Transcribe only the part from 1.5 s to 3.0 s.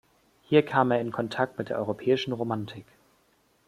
mit der europäischen Romantik.